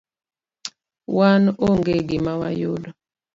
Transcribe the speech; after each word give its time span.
wan 1.15 1.43
onge 1.67 1.95
gima 2.09 2.33
wayudo. 2.41 2.89